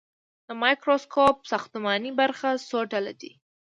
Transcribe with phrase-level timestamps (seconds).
[0.47, 3.31] د مایکروسکوپ ساختماني برخې څو ډوله دي.